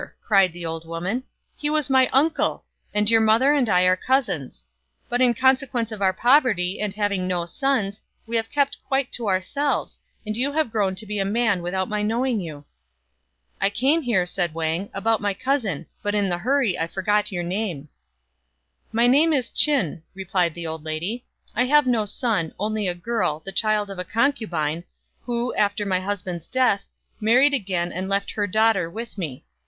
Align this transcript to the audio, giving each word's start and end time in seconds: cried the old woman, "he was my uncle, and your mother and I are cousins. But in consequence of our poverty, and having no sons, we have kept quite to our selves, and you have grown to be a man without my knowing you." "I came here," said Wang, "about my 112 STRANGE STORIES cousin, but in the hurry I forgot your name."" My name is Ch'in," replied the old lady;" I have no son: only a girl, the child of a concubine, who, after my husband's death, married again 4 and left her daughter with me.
cried 0.19 0.51
the 0.51 0.65
old 0.65 0.83
woman, 0.83 1.21
"he 1.55 1.69
was 1.69 1.87
my 1.87 2.07
uncle, 2.07 2.65
and 2.91 3.11
your 3.11 3.21
mother 3.21 3.53
and 3.53 3.69
I 3.69 3.83
are 3.83 3.95
cousins. 3.95 4.65
But 5.07 5.21
in 5.21 5.35
consequence 5.35 5.91
of 5.91 6.01
our 6.01 6.11
poverty, 6.11 6.81
and 6.81 6.91
having 6.91 7.27
no 7.27 7.45
sons, 7.45 8.01
we 8.25 8.35
have 8.35 8.49
kept 8.49 8.83
quite 8.87 9.11
to 9.11 9.27
our 9.27 9.41
selves, 9.41 9.99
and 10.25 10.35
you 10.35 10.53
have 10.53 10.71
grown 10.71 10.95
to 10.95 11.05
be 11.05 11.19
a 11.19 11.23
man 11.23 11.61
without 11.61 11.87
my 11.87 12.01
knowing 12.01 12.41
you." 12.41 12.65
"I 13.61 13.69
came 13.69 14.01
here," 14.01 14.25
said 14.25 14.55
Wang, 14.55 14.89
"about 14.91 15.21
my 15.21 15.33
112 15.33 15.59
STRANGE 15.59 15.61
STORIES 15.61 15.83
cousin, 15.83 15.97
but 16.01 16.15
in 16.15 16.29
the 16.29 16.39
hurry 16.43 16.79
I 16.79 16.87
forgot 16.87 17.31
your 17.31 17.43
name."" 17.43 17.87
My 18.91 19.05
name 19.05 19.31
is 19.31 19.51
Ch'in," 19.51 20.01
replied 20.15 20.55
the 20.55 20.65
old 20.65 20.83
lady;" 20.83 21.25
I 21.55 21.65
have 21.65 21.85
no 21.85 22.07
son: 22.07 22.55
only 22.57 22.87
a 22.87 22.95
girl, 22.95 23.43
the 23.45 23.51
child 23.51 23.91
of 23.91 23.99
a 23.99 24.03
concubine, 24.03 24.83
who, 25.25 25.53
after 25.53 25.85
my 25.85 25.99
husband's 25.99 26.47
death, 26.47 26.85
married 27.19 27.53
again 27.53 27.89
4 27.91 27.97
and 27.99 28.09
left 28.09 28.31
her 28.31 28.47
daughter 28.47 28.89
with 28.89 29.15
me. 29.19 29.45